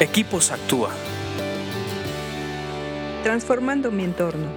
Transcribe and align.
Equipos 0.00 0.50
Actúa. 0.50 0.90
Transformando 3.22 3.92
mi 3.92 4.02
entorno. 4.02 4.48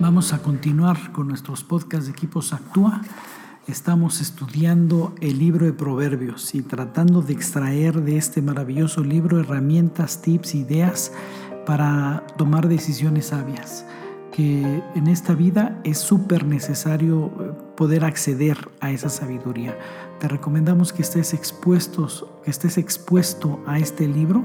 Vamos 0.00 0.32
a 0.32 0.38
continuar 0.38 1.12
con 1.12 1.28
nuestros 1.28 1.62
podcasts 1.62 2.06
de 2.06 2.10
Equipos 2.10 2.52
Actúa. 2.52 3.00
Estamos 3.68 4.20
estudiando 4.20 5.14
el 5.20 5.38
libro 5.38 5.64
de 5.64 5.72
Proverbios 5.74 6.56
y 6.56 6.62
tratando 6.62 7.22
de 7.22 7.34
extraer 7.34 8.02
de 8.02 8.16
este 8.16 8.42
maravilloso 8.42 9.04
libro 9.04 9.38
herramientas, 9.38 10.20
tips, 10.22 10.56
ideas 10.56 11.12
para 11.64 12.26
tomar 12.36 12.66
decisiones 12.66 13.26
sabias 13.26 13.86
que 14.34 14.82
en 14.96 15.06
esta 15.06 15.34
vida 15.34 15.80
es 15.84 15.98
súper 15.98 16.44
necesario 16.44 17.30
poder 17.76 18.04
acceder 18.04 18.56
a 18.80 18.90
esa 18.90 19.08
sabiduría. 19.08 19.76
Te 20.20 20.28
recomendamos 20.28 20.92
que 20.92 21.02
estés 21.02 21.34
expuestos, 21.34 22.26
que 22.44 22.50
estés 22.50 22.78
expuesto 22.78 23.60
a 23.66 23.78
este 23.78 24.06
libro 24.06 24.44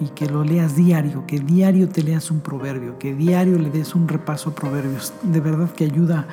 y 0.00 0.08
que 0.08 0.26
lo 0.26 0.44
leas 0.44 0.74
diario, 0.74 1.24
que 1.26 1.38
diario 1.38 1.88
te 1.88 2.02
leas 2.02 2.30
un 2.30 2.40
proverbio, 2.40 2.98
que 2.98 3.14
diario 3.14 3.58
le 3.58 3.70
des 3.70 3.94
un 3.94 4.08
repaso 4.08 4.50
a 4.50 4.54
proverbios. 4.54 5.12
De 5.22 5.40
verdad 5.40 5.70
que 5.70 5.84
ayuda 5.84 6.26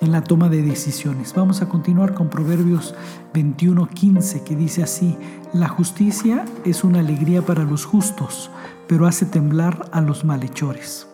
en 0.00 0.12
la 0.12 0.22
toma 0.22 0.48
de 0.48 0.62
decisiones. 0.62 1.32
Vamos 1.34 1.62
a 1.62 1.68
continuar 1.68 2.14
con 2.14 2.28
Proverbios 2.28 2.94
21:15 3.32 4.42
que 4.44 4.56
dice 4.56 4.82
así: 4.82 5.16
La 5.52 5.68
justicia 5.68 6.44
es 6.64 6.84
una 6.84 7.00
alegría 7.00 7.42
para 7.42 7.64
los 7.64 7.84
justos, 7.84 8.50
pero 8.86 9.06
hace 9.06 9.24
temblar 9.24 9.88
a 9.92 10.00
los 10.00 10.24
malhechores. 10.24 11.08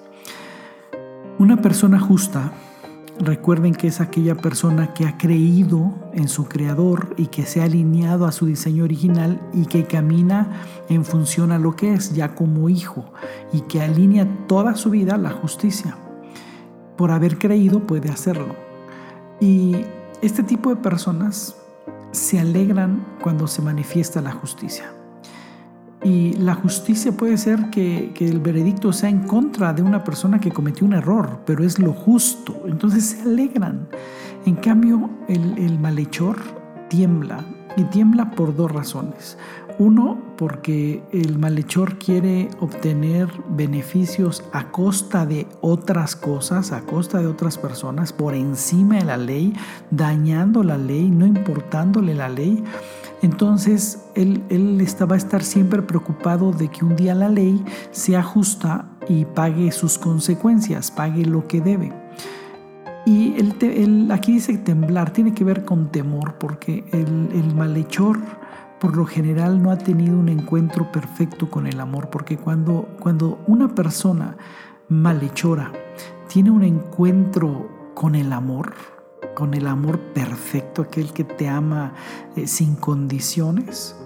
Una 1.39 1.57
persona 1.63 2.01
justa, 2.01 2.53
recuerden 3.21 3.75
que 3.75 3.87
es 3.87 4.01
aquella 4.01 4.35
persona 4.35 4.95
que 4.95 5.07
ha 5.07 5.19
creído 5.19 5.93
en 6.15 6.29
su 6.29 6.47
creador 6.47 7.15
y 7.17 7.27
que 7.27 7.45
se 7.45 7.61
ha 7.61 7.65
alineado 7.65 8.25
a 8.25 8.33
su 8.33 8.47
diseño 8.47 8.85
original 8.85 9.41
y 9.53 9.67
que 9.67 9.85
camina 9.85 10.63
en 10.89 11.05
función 11.05 11.53
a 11.53 11.59
lo 11.59 11.77
que 11.77 11.93
es 11.93 12.15
ya 12.15 12.35
como 12.35 12.69
hijo 12.69 13.05
y 13.53 13.61
que 13.63 13.83
alinea 13.83 14.27
toda 14.47 14.75
su 14.75 14.91
vida 14.91 15.15
a 15.15 15.19
la 15.19 15.31
justicia. 15.31 15.97
Por 16.97 17.11
haber 17.11 17.39
creído 17.39 17.87
puede 17.87 18.11
hacerlo. 18.11 18.55
Y 19.41 19.77
este 20.23 20.43
tipo 20.43 20.71
de 20.71 20.77
personas 20.77 21.57
se 22.13 22.41
alegran 22.41 23.05
cuando 23.23 23.47
se 23.47 23.63
manifiesta 23.63 24.21
la 24.21 24.33
justicia. 24.33 24.93
Y 26.03 26.33
la 26.35 26.55
justicia 26.55 27.13
puede 27.13 27.37
ser 27.37 27.69
que, 27.71 28.13
el 28.21 28.41
veredicto 28.41 28.93
sea 28.93 29.11
en 29.11 29.21
contra 29.21 29.73
de 29.73 29.83
una 29.83 30.03
persona 30.03 30.41
que 30.41 30.51
cometió 30.51 30.87
un 30.87 30.95
error, 30.95 31.41
pero 31.45 31.65
es 31.65 31.79
lo 31.79 31.93
justo. 31.93 32.63
Entonces 32.67 33.05
se 33.05 33.23
alegran. 33.23 33.89
En 34.47 34.57
cambio, 34.57 35.11
el, 35.29 35.59
el 35.59 35.79
malhechor 35.79 36.39
tiembla 36.89 37.45
y 37.77 37.85
tiembla 37.85 38.31
por 38.31 38.57
dos 38.57 38.73
razones. 38.73 39.37
Uno, 39.79 40.19
porque 40.37 41.03
el 41.11 41.39
malhechor 41.39 41.97
quiere 41.97 42.51
obtener 42.61 43.29
beneficios 43.49 44.45
a 44.53 44.71
costa 44.71 45.25
de 45.25 45.47
otras 45.63 46.17
cosas, 46.17 46.73
a 46.73 46.83
costa 46.83 47.19
de 47.19 47.27
otras 47.27 47.57
personas, 47.57 48.13
por 48.13 48.35
encima 48.35 48.97
de 48.97 49.05
la 49.07 49.17
ley, 49.17 49.55
dañando 49.91 50.63
la 50.63 50.77
ley, 50.77 51.09
no 51.09 51.25
importándole 51.25 52.15
la 52.15 52.29
ley. 52.29 52.63
Entonces 53.23 54.07
él, 54.15 54.43
él 54.49 54.87
va 55.11 55.15
a 55.15 55.19
estar 55.19 55.43
siempre 55.43 55.83
preocupado 55.83 56.53
de 56.53 56.69
que 56.69 56.85
un 56.85 56.97
día 56.97 57.15
la 57.15 57.29
ley 57.29 57.63
sea 57.91 58.23
justa 58.23 58.87
y 59.09 59.25
pague 59.25 59.73
sus 59.73 59.99
consecuencias, 59.99 60.91
pague 60.91 61.25
lo 61.25 61.47
que 61.47 61.61
debe. 61.61 61.93
Y 63.07 63.35
el, 63.39 64.11
aquí 64.11 64.33
dice 64.33 64.59
temblar, 64.59 65.11
tiene 65.13 65.33
que 65.33 65.45
ver 65.45 65.65
con 65.65 65.91
temor, 65.91 66.35
porque 66.39 66.85
el, 66.93 67.31
el 67.33 67.55
malhechor 67.55 68.19
por 68.79 68.97
lo 68.97 69.05
general 69.05 69.63
no 69.63 69.71
ha 69.71 69.77
tenido 69.77 70.19
un 70.19 70.29
encuentro 70.29 70.91
perfecto 70.91 71.51
con 71.51 71.67
el 71.67 71.81
amor, 71.81 72.09
porque 72.09 72.39
cuando, 72.39 72.89
cuando 72.99 73.39
una 73.47 73.75
persona 73.75 74.37
malhechora 74.89 75.71
tiene 76.29 76.51
un 76.51 76.63
encuentro 76.63 77.93
con 77.95 78.15
el 78.15 78.33
amor, 78.33 78.73
con 79.35 79.55
el 79.55 79.67
amor 79.67 79.99
perfecto, 80.13 80.83
aquel 80.83 81.13
que 81.13 81.25
te 81.25 81.49
ama 81.49 81.95
eh, 82.37 82.47
sin 82.47 82.77
condiciones, 82.77 83.97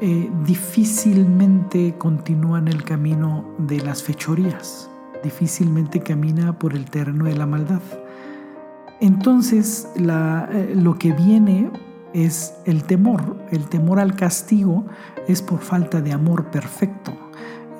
eh, 0.00 0.30
difícilmente 0.44 1.94
continúa 1.98 2.58
en 2.58 2.68
el 2.68 2.84
camino 2.84 3.54
de 3.58 3.80
las 3.80 4.02
fechorías, 4.02 4.90
difícilmente 5.22 6.00
camina 6.00 6.58
por 6.58 6.74
el 6.74 6.90
terreno 6.90 7.26
de 7.26 7.36
la 7.36 7.46
maldad. 7.46 7.82
Entonces 9.00 9.88
eh, 9.96 10.74
lo 10.76 10.98
que 10.98 11.12
viene 11.12 11.70
es 12.12 12.54
el 12.64 12.84
temor, 12.84 13.36
el 13.50 13.68
temor 13.68 13.98
al 13.98 14.14
castigo 14.14 14.86
es 15.26 15.42
por 15.42 15.60
falta 15.60 16.00
de 16.00 16.12
amor 16.12 16.50
perfecto 16.50 17.12